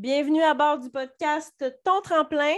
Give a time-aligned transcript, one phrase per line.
[0.00, 2.54] Bienvenue à bord du podcast Ton tremplin.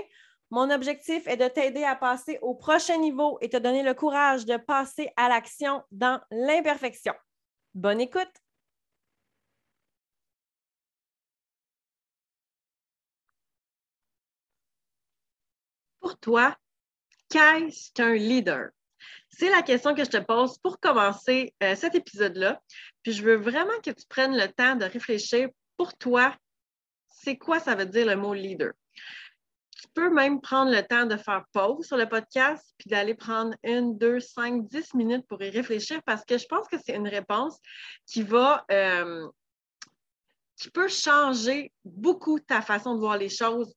[0.51, 4.45] Mon objectif est de t'aider à passer au prochain niveau et te donner le courage
[4.45, 7.15] de passer à l'action dans l'imperfection.
[7.75, 8.31] Bonne écoute!
[15.99, 16.57] Pour toi,
[17.29, 18.69] qu'est-ce qu'un leader?
[19.31, 22.63] C'est la question que je te pose pour commencer euh, cet épisode-là.
[23.03, 26.37] Puis je veux vraiment que tu prennes le temps de réfléchir pour toi,
[27.23, 28.73] c'est quoi ça veut dire le mot leader?
[29.81, 33.55] Tu peux même prendre le temps de faire pause sur le podcast puis d'aller prendre
[33.63, 37.09] une, deux, cinq, dix minutes pour y réfléchir parce que je pense que c'est une
[37.09, 37.59] réponse
[38.07, 39.29] qui va, euh,
[40.57, 43.75] qui peut changer beaucoup ta façon de voir les choses,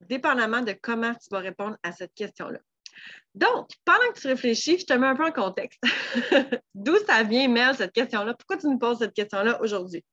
[0.00, 2.58] dépendamment de comment tu vas répondre à cette question-là.
[3.34, 5.80] Donc, pendant que tu réfléchis, je te mets un peu en contexte.
[6.74, 8.34] D'où ça vient, Mel, cette question-là?
[8.34, 10.04] Pourquoi tu nous poses cette question-là aujourd'hui?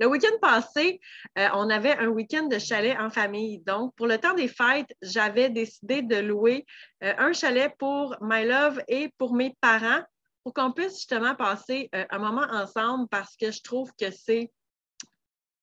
[0.00, 1.00] Le week-end passé,
[1.38, 3.58] euh, on avait un week-end de chalet en famille.
[3.60, 6.66] Donc, pour le temps des fêtes, j'avais décidé de louer
[7.02, 10.02] euh, un chalet pour My Love et pour mes parents
[10.44, 14.50] pour qu'on puisse justement passer euh, un moment ensemble parce que je trouve que c'est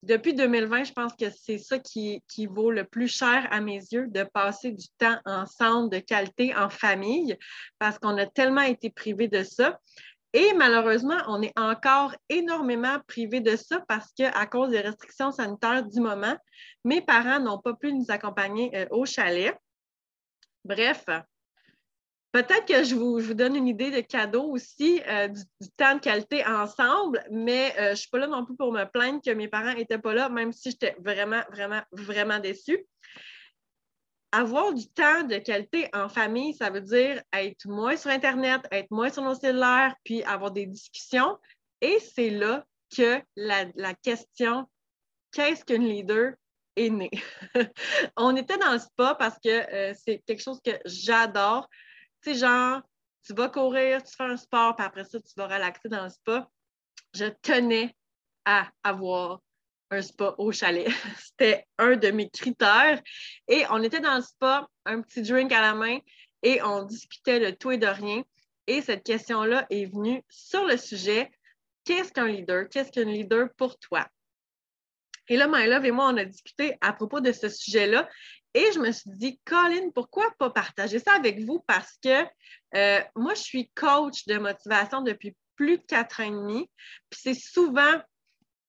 [0.03, 3.77] depuis 2020, je pense que c'est ça qui, qui, vaut le plus cher à mes
[3.77, 7.35] yeux, de passer du temps ensemble, de qualité en famille,
[7.79, 9.79] parce qu'on a tellement été privés de ça.
[10.35, 15.85] Et malheureusement, on est encore énormément privé de ça parce qu'à cause des restrictions sanitaires
[15.85, 16.35] du moment,
[16.83, 19.57] mes parents n'ont pas pu nous accompagner euh, au chalet.
[20.65, 21.05] Bref,
[22.33, 26.45] peut-être que je vous, donne une idée de cadeau aussi euh, du, temps de qualité
[26.45, 29.47] ensemble, mais euh, je ne suis pas là non plus pour me plaindre que mes
[29.47, 32.85] parents n'étaient pas là, même si j'étais vraiment, vraiment, vraiment déçue
[34.35, 38.91] avoir du temps de qualité en famille, ça veut dire être moins sur Internet, être
[38.91, 41.37] moins sur nos cellulaires, puis avoir des discussions.
[41.79, 44.67] Et c'est là que la, question
[45.31, 46.33] qu'est-ce qu'une leader
[46.75, 47.11] est née?
[48.17, 51.69] On était dans le spa parce que euh, c'est quelque chose que j'adore.
[52.21, 52.81] Tu sais, genre,
[53.25, 56.09] tu vas courir, tu fais un sport, puis après ça, tu vas relaxer dans le
[56.09, 56.49] spa.
[57.13, 57.95] Je tenais
[58.43, 59.39] à avoir
[59.91, 60.87] un spa au chalet.
[61.17, 63.01] C'était un de mes critères.
[63.47, 65.99] Et on était dans le spa, un petit drink à la main,
[66.43, 68.23] et on discutait de tout et de rien.
[68.67, 71.31] Et cette question-là est venue sur le sujet
[71.85, 72.67] qu'est-ce qu'un leader?
[72.69, 74.07] Qu'est-ce qu'un leader pour toi?
[75.27, 78.09] Et là, My Love et moi, on a discuté à propos de ce sujet-là.
[78.53, 81.63] Et je me suis dit, Colin, pourquoi pas partager ça avec vous?
[81.67, 82.25] Parce que
[82.75, 86.69] euh, moi, je suis coach de motivation depuis plus de quatre ans et demi.
[87.09, 88.01] Puis c'est souvent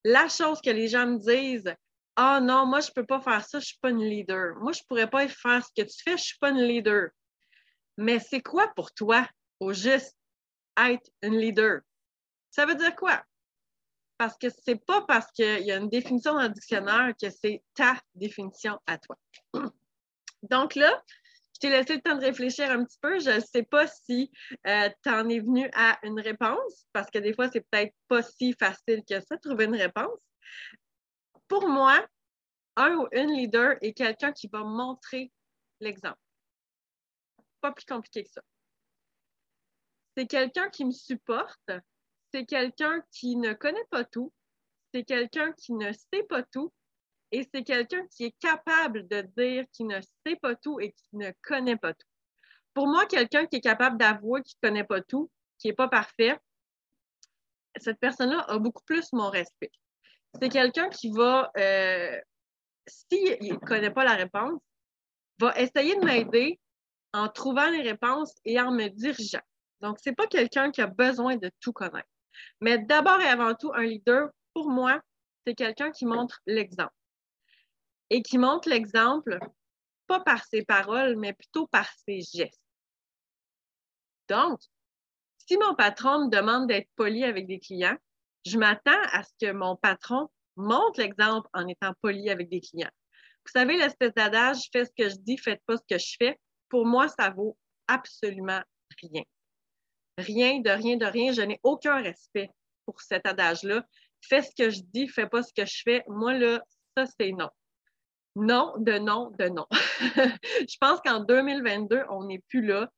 [0.07, 1.75] la chose que les gens me disent,
[2.15, 4.55] ah non, moi, je ne peux pas faire ça, je ne suis pas une leader.
[4.61, 6.63] Moi, je ne pourrais pas faire ce que tu fais, je ne suis pas une
[6.63, 7.09] leader.
[7.99, 9.29] Mais c'est quoi pour toi,
[9.59, 10.17] au juste,
[10.79, 11.81] être une leader?
[12.53, 13.25] Ça veut dire quoi?
[14.17, 17.29] Parce que ce n'est pas parce qu'il y a une définition dans le dictionnaire que
[17.29, 19.17] c'est ta définition à toi.
[20.43, 21.03] Donc là,
[21.57, 23.19] je t'ai laissé le temps de réfléchir un petit peu.
[23.19, 24.31] Je ne sais pas si
[24.67, 28.23] euh, tu en es venu à une réponse, parce que des fois, c'est peut-être pas
[28.23, 30.21] si facile que ça, trouver une réponse.
[31.49, 32.07] Pour moi,
[32.77, 35.33] un ou une leader est quelqu'un qui va montrer
[35.81, 36.19] l'exemple.
[37.63, 38.43] Pas plus compliqué que ça.
[40.15, 41.71] C'est quelqu'un qui me supporte,
[42.35, 44.31] c'est quelqu'un qui ne connaît pas tout,
[44.93, 46.71] c'est quelqu'un qui ne sait pas tout,
[47.33, 51.17] et c'est quelqu'un qui est capable de dire qu'il ne sait pas tout et qui
[51.17, 52.07] ne connaît pas tout.
[52.75, 55.89] Pour moi, quelqu'un qui est capable d'avouer qu'il ne connaît pas tout, qui n'est pas
[55.89, 56.39] parfait,
[57.77, 59.73] cette personne-là a beaucoup plus mon respect.
[60.41, 62.21] C'est quelqu'un qui va, euh,
[62.87, 64.61] s'il ne connaît pas la réponse,
[65.41, 66.61] va essayer de m'aider
[67.13, 69.41] en trouvant les réponses et en me dirigeant.
[69.81, 72.09] Donc, ce n'est pas quelqu'un qui a besoin de tout connaître.
[72.61, 75.01] Mais d'abord et avant tout, un leader, pour moi,
[75.47, 76.93] c'est quelqu'un qui montre l'exemple
[78.11, 79.39] et qui montre l'exemple,
[80.07, 82.61] pas par ses paroles, mais plutôt par ses gestes.
[84.29, 84.61] Donc,
[85.37, 87.97] si mon patron me demande d'être poli avec des clients,
[88.45, 92.91] je m'attends à ce que mon patron montre l'exemple en étant poli avec des clients.
[93.45, 96.39] Vous savez, l'espèce d'adage, fais ce que je dis, faites pas ce que je fais,
[96.69, 97.57] pour moi, ça vaut
[97.87, 98.61] absolument
[99.03, 99.23] rien.
[100.19, 101.33] Rien, de rien, de rien.
[101.33, 102.51] Je n'ai aucun respect
[102.85, 103.87] pour cet adage-là.
[104.23, 106.03] Fais ce que je dis, fais pas ce que je fais.
[106.09, 106.63] Moi, là,
[106.97, 107.51] ça, c'est non
[108.37, 109.67] non, de non, de non.
[109.73, 112.91] je pense qu'en 2022, on n'est plus là.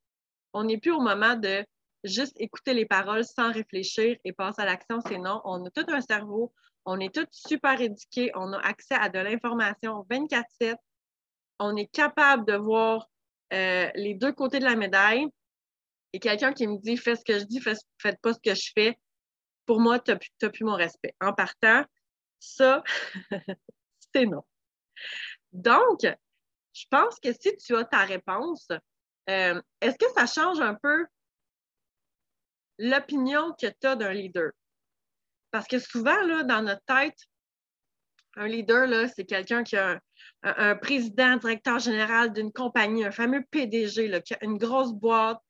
[0.53, 1.65] On n'est plus au moment de
[2.03, 5.01] juste écouter les paroles sans réfléchir et passer à l'action.
[5.07, 5.41] C'est non.
[5.45, 6.53] On a tout un cerveau.
[6.85, 8.33] On est tous super éduqués.
[8.35, 10.75] On a accès à de l'information 24-7.
[11.61, 13.09] On est capable de voir
[13.53, 15.27] euh, les deux côtés de la médaille.
[16.13, 18.73] Et quelqu'un qui me dit fais ce que je dis, faites pas ce que je
[18.75, 18.99] fais,
[19.67, 21.15] pour moi, tu n'as plus, plus mon respect.
[21.21, 21.85] En partant,
[22.41, 22.83] Ça,
[24.15, 24.43] c'est non.
[25.53, 26.01] Donc,
[26.73, 28.69] je pense que si tu as ta réponse,
[29.29, 31.07] euh, est-ce que ça change un peu
[32.79, 34.53] l'opinion que tu as d'un leader?
[35.51, 37.19] Parce que souvent, là, dans notre tête,
[38.37, 40.01] un leader, c'est quelqu'un qui a
[40.43, 45.41] un, président, directeur général d'une compagnie, un fameux PDG, qui a une grosse boîte,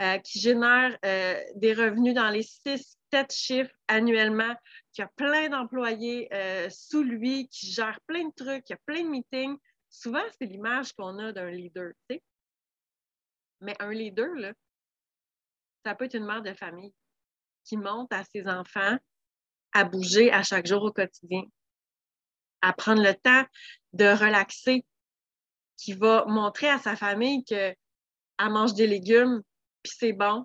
[0.00, 4.54] euh, qui génère euh, des revenus dans les six, sept chiffres annuellement,
[4.92, 9.02] qui a plein d'employés euh, sous lui, qui gère plein de trucs, qui a plein
[9.02, 9.58] de meetings.
[9.90, 11.92] Souvent, c'est l'image qu'on a d'un leader.
[13.60, 14.52] Mais un leader, là,
[15.84, 16.92] ça peut être une mère de famille
[17.64, 18.98] qui monte à ses enfants
[19.72, 21.42] à bouger à chaque jour au quotidien,
[22.62, 23.44] à prendre le temps
[23.92, 24.84] de relaxer,
[25.76, 27.76] qui va montrer à sa famille qu'elle
[28.38, 29.42] mange des légumes,
[29.82, 30.44] puis c'est bon.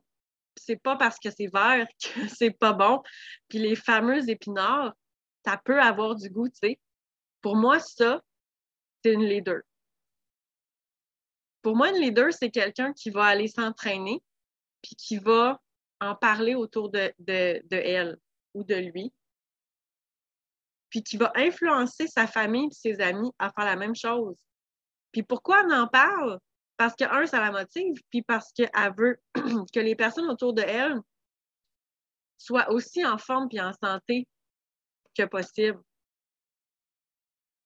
[0.55, 3.01] C'est pas parce que c'est vert que c'est pas bon.
[3.49, 4.93] Puis les fameux épinards,
[5.45, 6.79] ça peut avoir du goût, tu sais.
[7.41, 8.21] Pour moi, ça,
[9.03, 9.61] c'est une leader.
[11.61, 14.21] Pour moi, une leader, c'est quelqu'un qui va aller s'entraîner,
[14.81, 15.61] puis qui va
[15.99, 18.17] en parler autour de, de, de elle
[18.53, 19.13] ou de lui,
[20.89, 24.35] puis qui va influencer sa famille et ses amis à faire la même chose.
[25.11, 26.39] Puis pourquoi on en parle?
[26.77, 29.19] Parce que, un, ça la motive, puis parce qu'elle veut
[29.73, 30.99] que les personnes autour de elle
[32.37, 34.27] soient aussi en forme et en santé
[35.17, 35.79] que possible.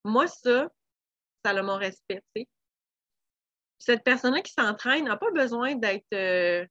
[0.03, 0.69] Moi, ça,
[1.43, 2.21] ça a mon respect.
[3.79, 6.65] Cette personne-là qui s'entraîne n'a pas besoin d'être euh,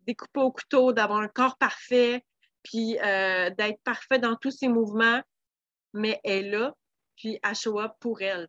[0.00, 2.24] découpée au couteau, d'avoir un corps parfait,
[2.62, 5.22] puis euh, d'être parfait dans tous ses mouvements
[5.92, 6.74] mais elle est là,
[7.16, 8.48] puis elle show up pour elle.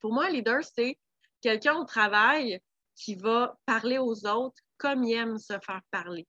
[0.00, 0.98] Pour moi, un leader, c'est
[1.40, 2.60] quelqu'un au travail
[2.94, 6.26] qui va parler aux autres comme il aime se faire parler.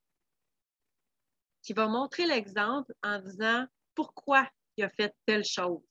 [1.62, 3.66] Qui va montrer l'exemple en disant
[3.96, 5.82] pourquoi il a fait telle chose.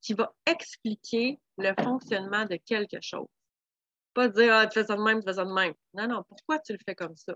[0.00, 3.28] Qui va expliquer le fonctionnement de quelque chose.
[4.12, 5.74] Pas dire Ah, tu fais ça de même, tu fais ça de même.
[5.92, 7.34] Non, non, pourquoi tu le fais comme ça?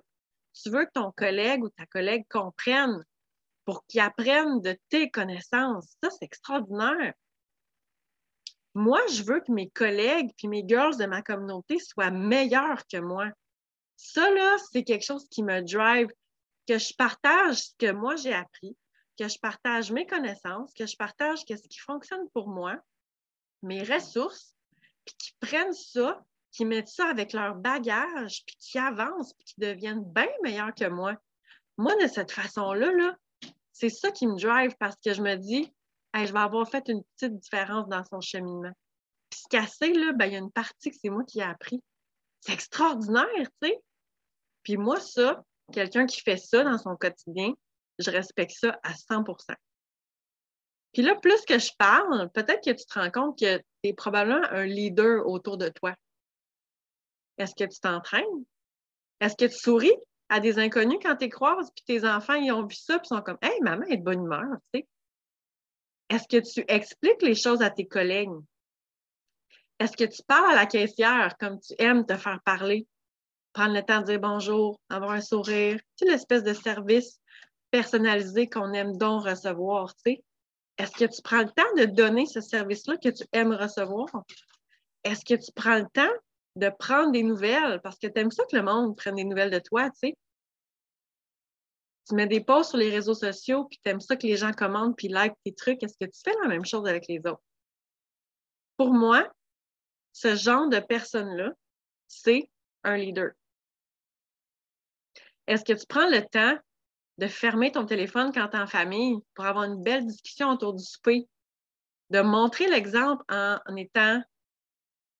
[0.54, 3.04] Tu veux que ton collègue ou ta collègue comprenne
[3.64, 5.94] pour qu'ils apprennent de tes connaissances.
[6.02, 7.14] Ça, c'est extraordinaire.
[8.78, 12.98] Moi, je veux que mes collègues puis mes girls de ma communauté soient meilleurs que
[12.98, 13.28] moi.
[13.96, 16.06] Ça, là, c'est quelque chose qui me drive,
[16.64, 18.76] que je partage ce que moi j'ai appris,
[19.18, 22.76] que je partage mes connaissances, que je partage ce qui fonctionne pour moi,
[23.62, 24.54] mes ressources,
[25.04, 29.64] puis qu'ils prennent ça, qu'ils mettent ça avec leur bagage, puis qu'ils avancent, puis qu'ils
[29.64, 31.16] deviennent bien meilleurs que moi.
[31.78, 33.16] Moi, de cette façon-là, là,
[33.72, 35.74] c'est ça qui me drive parce que je me dis,
[36.26, 38.72] je vais avoir fait une petite différence dans son cheminement.
[39.30, 41.42] Puis ce sait, là, ben, il y a une partie que c'est moi qui ai
[41.42, 41.82] appris.
[42.40, 43.26] C'est extraordinaire,
[43.62, 43.80] tu sais.
[44.62, 45.42] Puis moi, ça,
[45.72, 47.52] quelqu'un qui fait ça dans son quotidien,
[47.98, 49.54] je respecte ça à 100%
[50.92, 53.92] Puis là, plus que je parle, peut-être que tu te rends compte que tu es
[53.92, 55.94] probablement un leader autour de toi.
[57.36, 58.44] Est-ce que tu t'entraînes?
[59.20, 59.94] Est-ce que tu souris?
[60.28, 63.16] à des inconnus quand tu croises, puis tes enfants, ils ont vu ça, puis ils
[63.16, 64.88] sont comme Hey, maman est de bonne humeur, tu sais.
[66.08, 68.30] Est-ce que tu expliques les choses à tes collègues?
[69.78, 72.86] Est-ce que tu parles à la caissière comme tu aimes te faire parler?
[73.52, 77.20] Prendre le temps de dire bonjour, avoir un sourire, tu l'espèce de service
[77.70, 80.24] personnalisé qu'on aime donc recevoir, tu sais.
[80.78, 84.06] Est-ce que tu prends le temps de donner ce service-là que tu aimes recevoir?
[85.04, 86.12] Est-ce que tu prends le temps
[86.56, 87.80] de prendre des nouvelles?
[87.82, 90.16] Parce que tu aimes ça que le monde prenne des nouvelles de toi, tu sais.
[92.08, 94.52] Tu mets des posts sur les réseaux sociaux, puis tu aimes ça que les gens
[94.52, 95.82] commandent puis like tes trucs.
[95.82, 97.42] Est-ce que tu fais la même chose avec les autres?
[98.78, 99.30] Pour moi,
[100.12, 101.52] ce genre de personne-là,
[102.06, 102.50] c'est
[102.84, 103.32] un leader.
[105.46, 106.58] Est-ce que tu prends le temps
[107.18, 110.74] de fermer ton téléphone quand tu es en famille pour avoir une belle discussion autour
[110.74, 111.28] du souper?
[112.10, 114.22] De montrer l'exemple en, en étant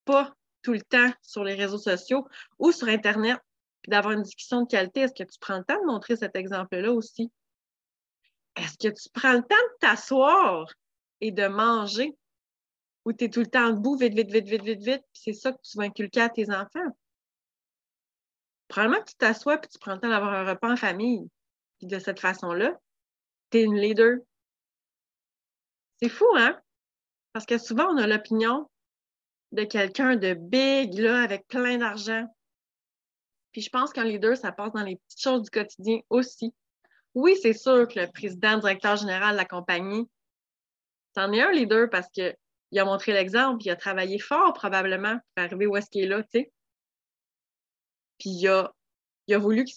[0.07, 2.27] pas tout le temps sur les réseaux sociaux
[2.59, 3.39] ou sur Internet,
[3.89, 6.37] puis d'avoir une discussion de qualité, est-ce que tu prends le temps de montrer cet
[6.37, 7.33] exemple-là aussi?
[8.57, 10.71] Est-ce que tu prends le temps de t'asseoir
[11.23, 12.15] et de manger
[13.07, 15.33] ou tu es tout le temps debout, vite, vite, vite, vite, vite, vite, puis c'est
[15.33, 16.99] ça que tu vas inculquer à tes enfants?
[18.69, 21.27] Probablement que tu t'assois et tu prends le temps d'avoir un repas en famille.
[21.79, 22.79] Puis de cette façon-là,
[23.51, 24.19] tu es une leader.
[26.03, 26.61] C'est fou, hein?
[27.33, 28.69] Parce que souvent, on a l'opinion
[29.53, 32.27] de quelqu'un de big, là, avec plein d'argent.
[33.59, 36.55] Puis je pense qu'un leader, ça passe dans les petites choses du quotidien aussi.
[37.15, 40.09] Oui, c'est sûr que le président, directeur général de la compagnie,
[41.17, 42.37] c'en est un leader parce qu'il
[42.77, 46.23] a montré l'exemple, il a travaillé fort probablement pour arriver où est-ce qu'il est là,
[46.23, 46.53] tu sais.
[48.21, 48.73] Puis il a,
[49.27, 49.73] il a voulu que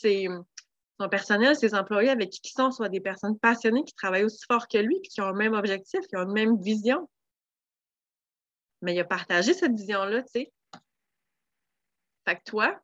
[1.00, 4.46] Son personnel, ses employés avec qui ils sont, soit des personnes passionnées qui travaillent aussi
[4.48, 7.10] fort que lui, qui ont le même objectif, qui ont la même vision.
[8.84, 10.54] Mais il a partagé cette vision-là, tu sais.
[12.28, 12.80] Fait que toi,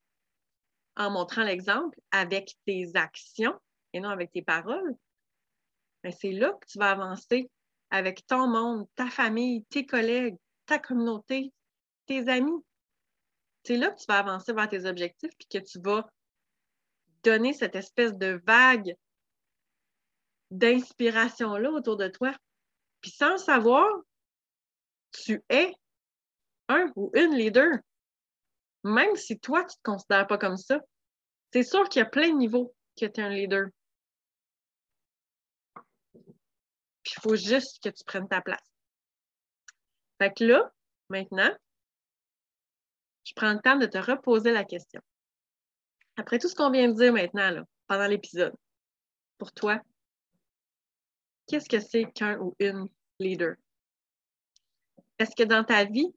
[0.97, 3.57] en montrant l'exemple avec tes actions
[3.93, 4.95] et non avec tes paroles,
[6.03, 7.49] ben, c'est là que tu vas avancer
[7.89, 10.35] avec ton monde, ta famille, tes collègues,
[10.65, 11.53] ta communauté,
[12.05, 12.63] tes amis.
[13.63, 16.09] C'est là que tu vas avancer vers tes objectifs puis que tu vas
[17.23, 18.95] donner cette espèce de vague
[20.51, 22.33] d'inspiration-là autour de toi.
[23.01, 23.87] Puis sans le savoir,
[25.11, 25.73] tu es
[26.69, 27.79] un ou une leader.
[28.83, 30.79] Même si toi, tu ne te considères pas comme ça,
[31.51, 33.67] c'est sûr qu'il y a plein de niveaux que tu es un leader.
[37.03, 38.69] Puis il faut juste que tu prennes ta place.
[40.19, 40.71] Fait que là,
[41.09, 41.55] maintenant,
[43.23, 45.01] je prends le temps de te reposer la question.
[46.15, 48.55] Après tout ce qu'on vient de dire maintenant, pendant l'épisode,
[49.37, 49.81] pour toi,
[51.45, 52.87] qu'est-ce que c'est qu'un ou une
[53.19, 53.55] leader?
[55.19, 56.13] Est-ce que dans ta vie,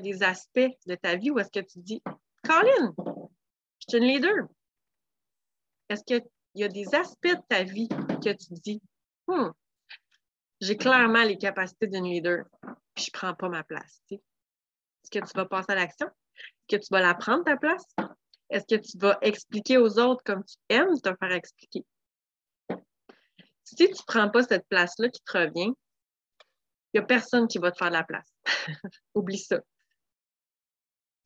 [0.00, 2.02] des aspects de ta vie où est-ce que tu dis,
[2.42, 4.48] Colin, je suis une leader?
[5.88, 6.24] Est-ce qu'il
[6.54, 8.80] y a des aspects de ta vie que tu dis,
[9.26, 9.50] hmm,
[10.60, 12.44] j'ai clairement les capacités d'une leader,
[12.94, 14.02] puis je ne prends pas ma place.
[14.10, 16.06] Est-ce que tu vas passer à l'action?
[16.06, 17.84] Est-ce que tu vas la prendre ta place?
[18.50, 21.84] Est-ce que tu vas expliquer aux autres comme tu aimes te faire expliquer?
[23.64, 25.72] Si tu ne prends pas cette place-là qui te revient,
[26.92, 28.32] il n'y a personne qui va te faire la place.
[29.14, 29.60] Oublie ça.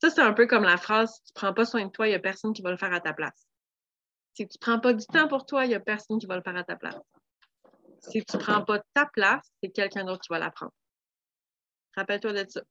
[0.01, 2.07] Ça, c'est un peu comme la phrase si tu ne prends pas soin de toi,
[2.07, 3.47] il n'y a personne qui va le faire à ta place.
[4.33, 6.37] Si tu ne prends pas du temps pour toi, il n'y a personne qui va
[6.37, 6.95] le faire à ta place.
[7.99, 10.71] Si tu ne prends pas ta place, c'est quelqu'un d'autre qui va la prendre.
[11.97, 12.61] Rappelle-toi de ça.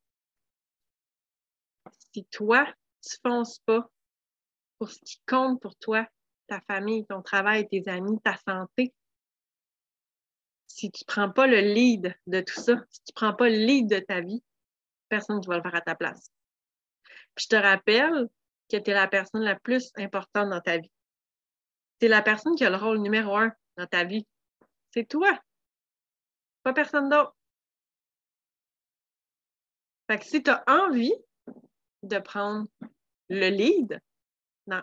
[2.14, 2.66] Si toi,
[3.02, 3.90] tu ne fonces pas
[4.78, 6.06] pour ce qui compte pour toi,
[6.46, 8.94] ta famille, ton travail, tes amis, ta santé,
[10.66, 13.50] si tu ne prends pas le lead de tout ça, si tu ne prends pas
[13.50, 14.42] le lead de ta vie,
[15.10, 16.30] personne ne va le faire à ta place.
[17.38, 18.28] Je te rappelle
[18.68, 20.90] que tu es la personne la plus importante dans ta vie.
[22.00, 24.26] Tu es la personne qui a le rôle numéro un dans ta vie.
[24.92, 25.38] C'est toi.
[26.62, 27.34] Pas personne d'autre.
[30.10, 31.14] Fait si tu as envie
[32.02, 32.66] de prendre
[33.28, 34.00] le lead
[34.66, 34.82] dans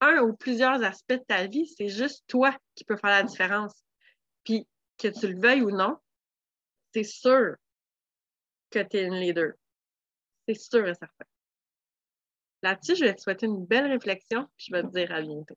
[0.00, 3.74] un ou plusieurs aspects de ta vie, c'est juste toi qui peux faire la différence.
[4.44, 4.66] Puis
[4.98, 5.98] que tu le veuilles ou non,
[6.92, 7.56] c'est sûr
[8.70, 9.52] que tu es une leader.
[10.48, 11.31] C'est sûr et certain.
[12.62, 15.56] Là-dessus, je vais te souhaiter une belle réflexion, puis je vais te dire à bientôt.